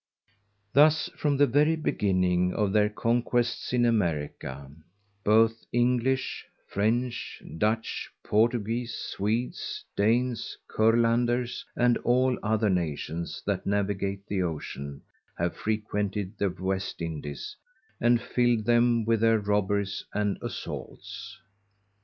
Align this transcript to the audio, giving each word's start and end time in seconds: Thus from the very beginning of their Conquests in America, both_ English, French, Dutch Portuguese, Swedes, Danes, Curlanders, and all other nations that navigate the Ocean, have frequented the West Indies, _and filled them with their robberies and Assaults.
Thus 0.73 1.11
from 1.15 1.37
the 1.37 1.45
very 1.45 1.75
beginning 1.75 2.55
of 2.55 2.73
their 2.73 2.89
Conquests 2.89 3.71
in 3.71 3.85
America, 3.85 4.71
both_ 5.23 5.53
English, 5.71 6.43
French, 6.67 7.39
Dutch 7.59 8.09
Portuguese, 8.23 8.95
Swedes, 8.95 9.85
Danes, 9.95 10.57
Curlanders, 10.67 11.63
and 11.75 11.99
all 11.99 12.35
other 12.41 12.71
nations 12.71 13.43
that 13.45 13.67
navigate 13.67 14.25
the 14.25 14.41
Ocean, 14.41 15.03
have 15.37 15.55
frequented 15.55 16.35
the 16.39 16.49
West 16.49 16.99
Indies, 16.99 17.55
_and 18.01 18.19
filled 18.19 18.65
them 18.65 19.05
with 19.05 19.21
their 19.21 19.37
robberies 19.37 20.03
and 20.15 20.39
Assaults. 20.41 21.37